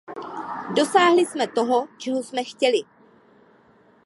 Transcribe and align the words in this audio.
Dosáhli 0.75 1.25
jsme 1.25 1.47
toho, 1.47 1.87
čeho 1.97 2.23
jsme 2.23 2.43
chtěli. 2.43 2.81